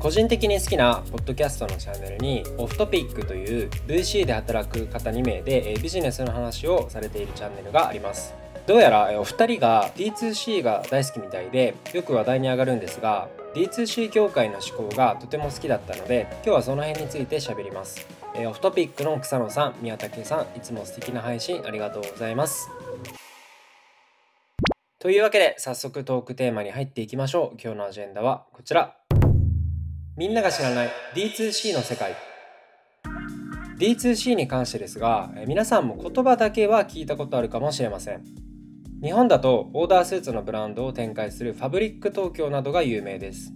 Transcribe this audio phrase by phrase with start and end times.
[0.00, 8.32] 個人的に好きなポッドキャストのチャンネルにオフトピックという VC で働く方2名でビジネスの話をされているチャンネルがあります。
[8.68, 18.06] どうやらお二人が D2C が大好きみたいでよく話題に上がるんですが D2C 業界の思考がとても好きだったので今日はその辺について喋ります。
[18.36, 22.68] オフトピックの草野さん宮武さんいつも素敵な配信ありがとうございます。
[25.00, 27.58] というわけで早速トークテーマに入っていきましょう。
[27.60, 28.97] 今日のアジェンダはこちら。
[30.18, 32.16] みんなが知らない D2C の世界。
[33.78, 38.24] D2C に関してですが皆さんも言葉だけは聞いたことあるかもしれません。
[39.00, 43.52] 日本だとオーダースーツのブランドを展開するファブリック東京などが有名です。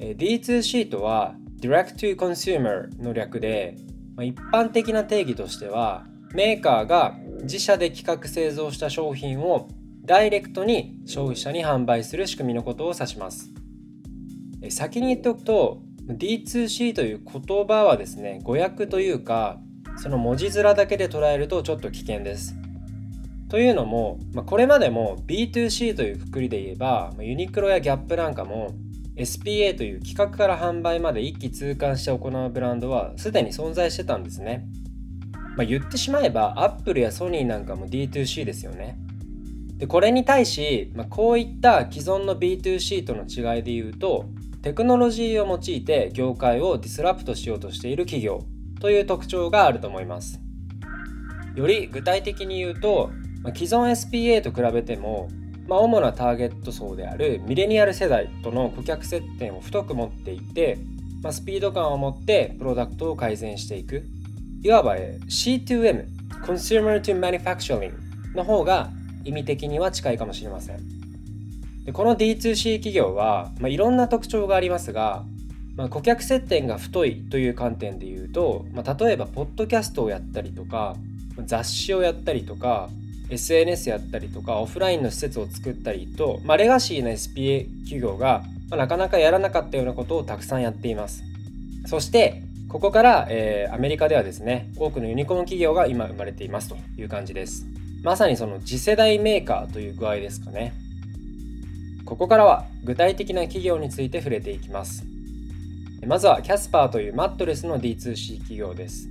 [0.00, 3.76] D2C とは Direct to Consumer の略で
[4.22, 9.68] 一般的な定義としてはメーカーが自社で企画製造した商品を
[10.04, 13.52] ダイレクトに消費者に販売する仕組みのことを指します。
[14.68, 19.58] 先に言っておくと D2C という言葉はですね語訳というか
[19.96, 22.56] その文字面だけで捉えるとちょっと危険です。
[23.48, 28.74] というのも、まあ、これまでも B2C というくくりで言えばユニクロやギャップなんかも
[29.16, 34.66] SPA という企画から販売まで一気通貫して行うブランドはすでに存在してたんですね。
[35.56, 38.96] まあ、言ってしまえば Apple やソニーなんかも D2C ですよね。
[39.76, 44.26] でこれに対し、まあ、こういった既存の B2C との違いで言うと
[44.62, 48.44] テクノロジーを用いて業界をディスラプトしようとしている企業
[48.80, 50.40] という特徴があると思います。
[51.56, 53.10] より具体的に言うと、
[53.54, 55.28] 既存 SPA と比べても、
[55.66, 60.78] まあ、主なターゲット層であるミレニアル世代との顧客接点を太く持っていて、
[61.22, 64.04] まあ、スピード感を持ってプロダクトを改善していく
[64.62, 66.06] いわば C2M
[66.44, 67.92] Consumer to Manufacturing
[68.34, 68.90] の方が
[69.24, 71.01] 意味的には近いかもしれません。
[71.84, 75.24] でこの D2C 企業は、まあ、いろんな特徴がありますが、
[75.76, 80.96] まあ、顧客接点が太いという観点で言うと、まあ、例えばポッドキャストをやったりとか
[81.46, 82.88] 雑誌をやったりとか
[83.30, 91.24] SNS やったりとかオフラインの施設を作ったりと、まあ、レガシーな SPA 企業が、まあ、なかなかやらなかったようなことをたくさんやっています。
[91.86, 97.66] そしてここから、えー、アメリカではですね多くのユニコーン企業が今生まれていますという感じです。
[98.02, 100.74] まさにその次世代メーカーという具合ですかね。
[102.12, 105.02] ここからは具体的な企業について触れていきます。
[106.06, 109.08] まずはキャスパーというマットレスの D2C 企業です。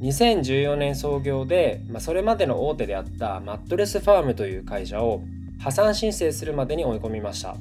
[0.00, 5.22] 2014年創業で、まあ、それまでの大手であったマットレスファームという会社を
[5.60, 7.54] 破産申請するまでに追い込みました。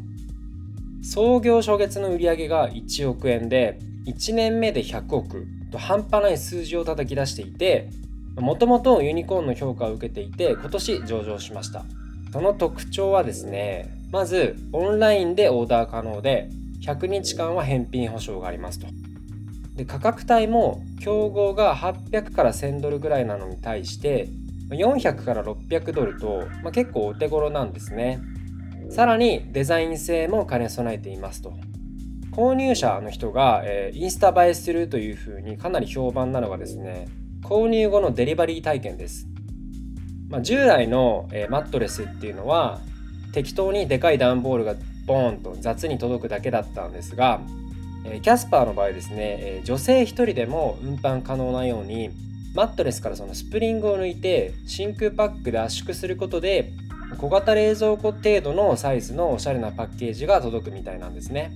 [1.03, 3.77] 創業初月の売上が1億円で
[4.07, 7.91] 1年目で100億と半端ない数字を叩き出していて
[8.35, 11.85] もともとユニコーンの評価を受けていて今年上場しました
[12.31, 16.47] その特徴はですねまずオンラインでオーダー可能で
[16.83, 18.85] 100日間は返品保証がありますと。
[19.75, 24.29] で価格帯も競合が800から1000ドルぐらいなのに対して
[24.69, 28.21] 400から600ドルと、まあ、結構お手頃なんですね。
[28.91, 31.51] さらにデザイン性も兼ね備えていますと。
[32.31, 37.07] 購入者の人が、えー、インスタ映えするというふうにかなり評判なのがですね
[37.43, 39.27] 購入後のデリバリー体験です、
[40.29, 42.81] まあ、従来の、えー、マットレスっていうのは
[43.33, 47.41] 適当にでかい段ボールがボーンと雑に届くだけだったんですが、
[48.05, 52.11] えキャスパーの場合ですね、え女性1人でも運搬可能なように
[52.53, 56.71] マットレスからそのスプリングを抜いて真空パックで圧縮することで
[57.17, 61.51] 小型冷蔵庫程度のサイズのおしゃれなパッケージが届くみたいなんですね。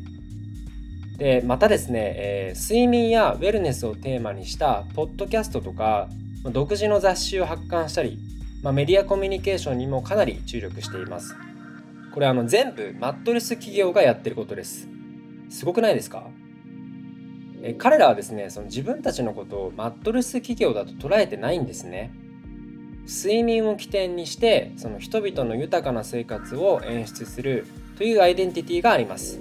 [1.17, 6.09] でまたですね、えー、睡眠やウェルネスをテーマにしたポッドキャストとか
[6.43, 8.19] 独自の雑誌を発刊したり、
[8.61, 11.35] まあ、メディアコミュニケーションにもかなり注力しています。
[12.17, 14.87] これあの全部マットレス企業がやってることです。
[15.52, 16.23] すごくないですか？
[17.61, 22.11] え彼らはですねその自分たちのことをマットレス企業だと捉えてないんですね。
[23.05, 27.67] 睡眠を起点にしてその人々の豊かな生活を演出する
[27.99, 29.40] というアイデンティティがあります。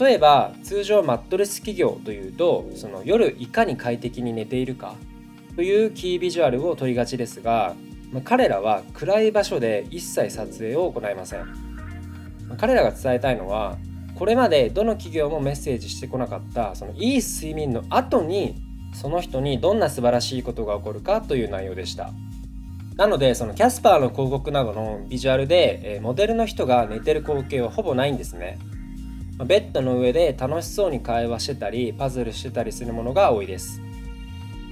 [0.00, 4.94] 例えば通常マットレス企業というとその夜いかに快適に寝ているか
[5.54, 7.76] というキービジュアルを取りがちですが
[8.12, 11.46] ま、彼らは暗い場所で一切撮影を行いません、
[12.56, 13.78] 彼らが伝えたいのは
[14.14, 18.56] これまでどの企業もメッセージしてこなかったそのいい睡眠の後に
[18.94, 22.10] その人にどんな素晴らしいことが起こるかという内容でした。
[22.96, 28.58] なのでそのキャスパーの広告などのビジュアルで、えモデルの人が寝てる光景はほぼないんですね。
[29.46, 33.80] ベッドの上で楽しそうに会話してたりパズルしてたりするものが多いです。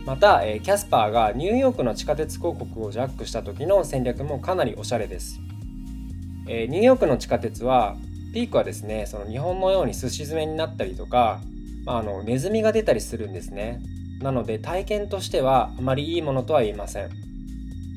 [0.06, 5.40] また、えキャスパーがニューヨークの地下鉄広告をジャックした時の戦略もかなりおしゃれです、
[6.46, 7.96] えニューヨークの地下鉄は
[8.32, 11.40] ピークはですねその日本のようにすし詰めになったりとか、
[11.84, 13.80] まあ、あのネズミが出たりするんですね。
[14.20, 17.10] なので体験としてはあまりいいものとは言えません。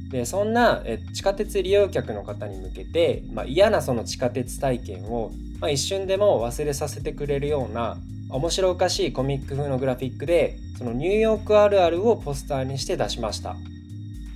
[0.09, 0.81] でそんな
[1.13, 7.97] 地下鉄利用客の方に向けて、まあ、嫌なその地下鉄体験を、まあ、一瞬でも忘れさせてくれるような
[8.29, 13.55] 面白おかしいコミック風のグラフィックでそのニューヨークあるあるをポスターにして出しました。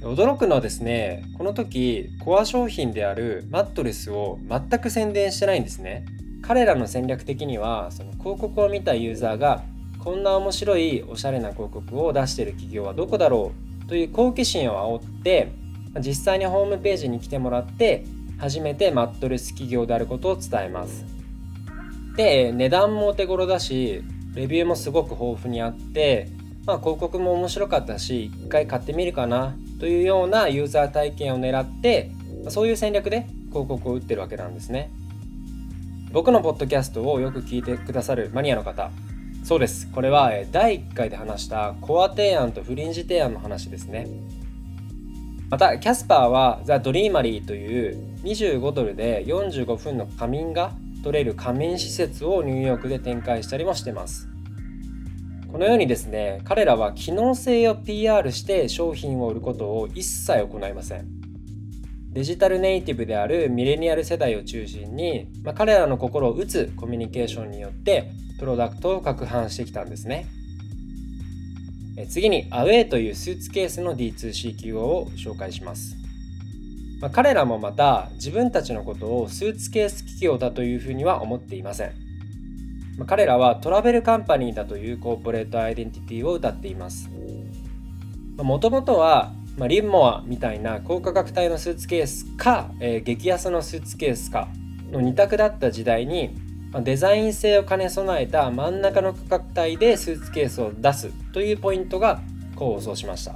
[0.02, 6.06] 驚くのはですねこの時コア商品であるマットレスを全く宣伝してないんですね。
[6.42, 9.64] 彼らの戦略的にはその広告を見たユーザーが
[10.04, 13.54] こんな面白いおしゃれな広告を出してる企業はどこだろ
[13.86, 15.52] うという好奇心を煽って
[16.00, 18.04] 実際にホームページに来てもらって
[18.40, 21.13] 初めてマットレス企業であることを伝えます。
[22.16, 24.04] で値段もお手頃だし
[24.36, 26.30] レビューもすごく豊富にあって、
[26.66, 32.12] まあ、広告も面白かったし一回買ってみるかなというようなユーザー体験を狙って
[32.50, 34.92] そういう戦略で広告を打ってるわけなんですね。
[36.12, 38.92] 僕のポッドキャストをよく聞いてくださるマニアの方
[39.44, 39.90] そうです。
[39.92, 44.08] これは第1回で話したコア提案とフリンジ提案の話ですね。
[45.50, 50.72] またキャスパーはザ・ドリーマリーという25ドルで45分の仮眠が
[51.04, 54.30] 取れる仮眠施設をニューヨークで展開したりもしてます。
[55.52, 61.06] このようにですね彼らは機能性を PR して商品を売ることを一切行いません。
[62.12, 70.28] デジタルネイティブであるミレニアル世代を中心に、まあ、彼らの心を打つコミュニケーションによってプロダクトを攪拌してきたんですね。
[72.10, 75.96] 次にアウェイというスーツケースの D2C 企業を紹介します、
[77.04, 81.92] まあ、彼らもまた自分たちのことをスーツケース企業だというふうには思っていません、
[82.98, 87.10] まあ、彼らは travel company だというコーポレートアイデンティティを謳っています。
[88.38, 94.48] もともとは、まあ、リモワみたいな高価格帯のスーツケースか、えー、激安のスーツケースか
[94.90, 96.34] の2択だった時代に
[96.84, 102.22] デザイン性を兼ね備えた真ん中の価格帯でスーツケースを出すというポイントが
[102.56, 103.36] 功を奏しました、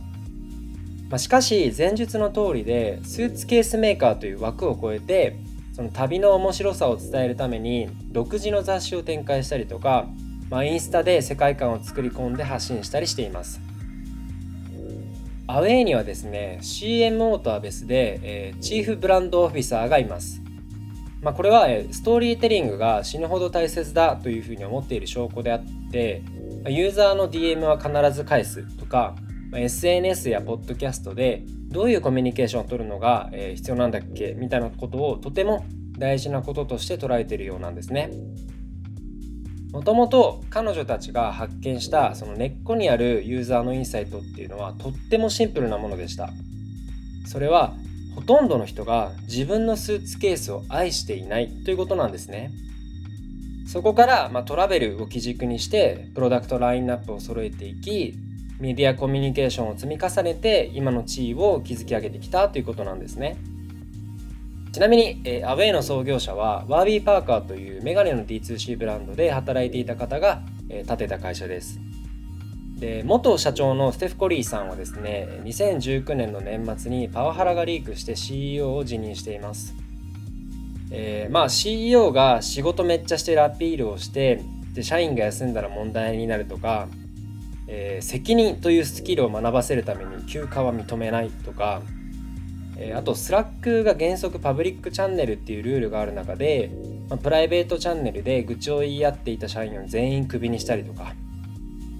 [1.09, 5.39] まあ、しかし前述の通りでスーツケースメーカーという枠を超えて
[5.73, 10.07] その旅の面白さを伝えるために独自の雑誌を展開したりとか、
[10.49, 13.61] まあ、インスタで世界観を作り込んで発信したりしています。
[15.49, 20.41] アウェイにはですね CMO とは別で、えー、チーフブランドオフィサーがいます。
[21.21, 26.21] まあ、これはストーリーテリングが死ぬほど大切だというふうに思っている証拠であって
[26.67, 29.15] ユーザーの DM は必ず返すとか
[29.53, 34.33] SNS やポッドキャストでどういうコミュニケーションを取るのが必要なんだっけ？
[34.33, 35.65] みたいなことをとても
[35.97, 38.11] 大事なこととして捉えているようなんですね。
[39.71, 46.29] もともと彼女たちが発見したその根っこにあるユーザーのインサイトっていうのはとってもシンプルなものでした。
[47.25, 47.73] それは
[48.15, 52.51] ほとんどの人が自分のスーツケースを愛していないということなんですね。
[53.67, 58.15] そこから、まあ、トラベルを基軸にしてプロダクトラインナップを揃えていき
[58.59, 63.37] メディアコミュニケーションを積み重ねて今の地位を築き上げてきたということなんですね。
[64.71, 71.79] ちなみに、えー、アウェイの創業者はワービー・パーカーというメガネの D2C ブランドで働いていた方が、えー、建てた会社です。
[72.79, 79.73] で元社長のステフ・コリーさんはですね2019年の年末にパワハラがリークして CEO を辞任しています、
[80.91, 86.87] えー、まあ CEO が仕事めっちゃしてるアピールをしてで社員が休んだら問題になるとか、
[87.67, 91.81] えー、責任というスキルを学ばせるために休暇は認めないとか、
[92.77, 96.71] えー、あと Slack が原則パブリックチャンネルっていうルールがある中で、
[97.09, 101.13] まあ、プライベートチャンネルで愚痴を言い合っていた社員を全員クビにしたりとか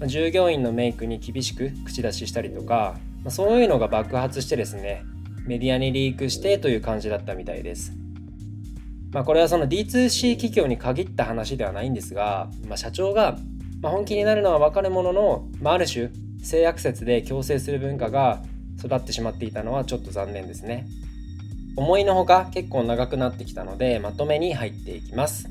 [0.06, 5.04] 従業員のメイクに厳しく口出ししたりとか、まあ、そういうのが爆発してですね
[5.48, 7.92] メディアにリークしてという感じだったみたいです。
[9.10, 13.38] まあ、これはその D2C 企業に限った話ではないんですが、まあ、社長が、
[13.80, 16.10] ま本気になるのは分かるものの、まあ、ある種
[16.42, 18.42] 性悪説で強制する文化が
[18.78, 20.86] 育ってしまっていたのはちょっと残念ですね。
[21.76, 25.48] 思いのほか結構長くなってきたのでまとめに入っていきます。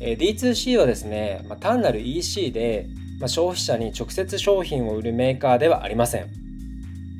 [0.00, 2.86] え D2C はですね、まあ、単なる EC で
[3.20, 6.26] まあ、消費者に直接商品を売るメーカーではありません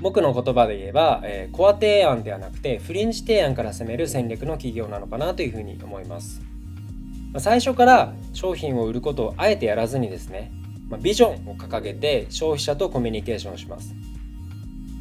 [0.00, 6.40] 僕の言葉で言えば、えー、コア提案ではなくてフリンジ提案から攻める戦略の企業なのかなというふうに思います
[7.32, 10.52] ま最初から商品を売ることをあえてやらずにですね、
[10.88, 13.94] まビジョンを掲げて消費者とコミュニケーションします。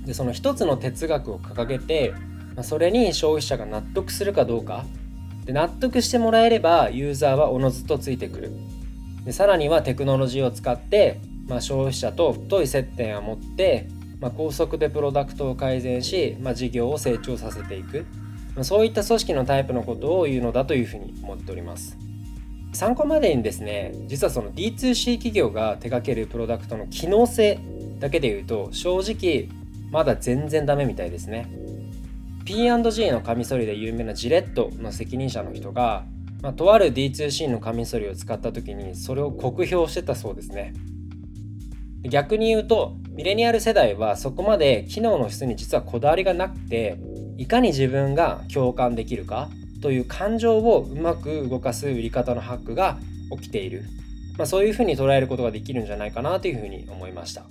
[0.05, 2.13] でその一つの哲学を掲げて、
[2.55, 4.85] まそれに消費者が納得するかどうか。
[5.45, 8.51] で納得してもらえればユーザーはおのずとついてくる。
[9.25, 13.87] でさらにはテクノロジーを使って、まあ、消費者と太い接点を持って、
[14.19, 18.05] まあ、高速でプロダクトを改善し、まあ、事業を成長させていく、
[18.55, 21.97] ま、そういった組織のタイプのことを言うのだというふうに思っております。
[22.73, 27.59] 参考までにですね実はその D2C 企業が手掛けるプロダクトの機能性
[27.99, 29.49] だけで言うと正直
[29.91, 31.49] まだ全然ダメみたいですね。
[32.45, 36.05] P&G のカミソリで有名なジレットの責任者の人が、
[36.41, 40.73] まあ、とある D2C のカミソリを使った時にそれを酷評してたそうですね。
[42.03, 46.97] 逆に言うとミレニアル世代はそこまで機能の質に実はこだわりがなくて
[47.37, 49.49] いかに自分が共感できるか
[49.81, 52.97] という感情をうまく動かす売り方のハックが
[53.31, 53.85] 起きている、
[54.37, 57.43] まあ、そういうふうに捉えることができるんじゃないかなというふうに思いました。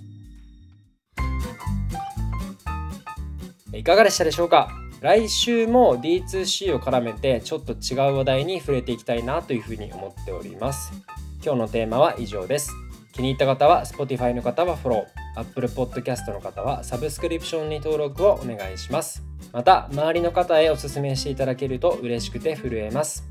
[3.73, 4.69] いかがでしたでしょうか？
[4.99, 10.91] 来週も D2C を絡めてちょっと違う話題に触れていきたいなというふうに思っております。
[11.41, 12.73] 今日のテーマは以上です。
[13.13, 19.23] 気に入った方は Spotify の方はフォロー Apple Podcast の方はサブスクリプションに登録をお願いします。
[19.51, 23.23] また周りの方へお勧めしていただけると嬉しくて震えます。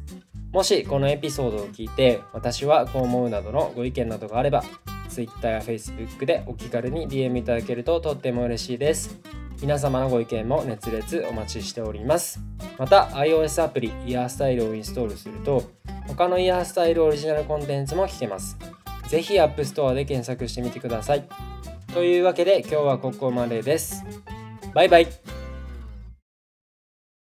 [0.52, 4.64] もしこのエピソードを聞いて私はこう思うなどのご意見などがあれば
[5.08, 9.18] Twitter や Facebook でお気軽に DM いただけるととっても嬉しいです。
[9.61, 12.40] 皆様のご意見も熱烈お待ちしております。
[12.78, 15.64] また iOS アプリイヤースタイルをインストールすると
[16.06, 18.56] 他のイヤースタイルオリジナルコンテンツも聞けます。
[19.09, 21.25] ぜひアップストアで検索してみてください。
[21.93, 24.05] というわけで今日はここまでです。
[24.75, 25.27] バイバイ。